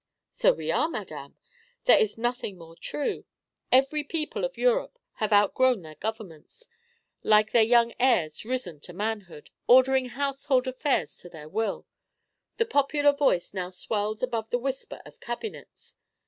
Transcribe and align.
"So 0.31 0.51
we 0.53 0.71
are, 0.71 0.89
madame; 0.89 1.37
there 1.85 1.99
is 1.99 2.17
nothing 2.17 2.57
more 2.57 2.75
true. 2.75 3.25
Every 3.71 4.03
people 4.03 4.43
of 4.43 4.57
Europe 4.57 4.97
have 5.21 5.31
outgrown 5.31 5.83
their 5.83 5.93
governments, 5.93 6.67
like 7.21 7.53
young 7.53 7.93
heirs 7.99 8.43
risen 8.43 8.79
to 8.79 8.93
manhood, 8.93 9.51
ordering 9.67 10.07
household 10.09 10.65
affairs 10.65 11.15
to 11.17 11.29
their 11.29 11.47
will. 11.47 11.85
The 12.57 12.65
popular 12.65 13.11
voice 13.13 13.53
now 13.53 13.69
swells 13.69 14.23
above 14.23 14.49
the 14.49 14.57
whisper 14.57 15.03
of 15.05 15.19
cabinets. 15.19 15.97